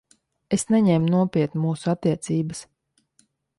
Es 0.55 0.63
neņēmu 0.75 1.11
nopietni 1.15 1.63
mūsu 1.67 1.93
attiecības. 1.95 2.65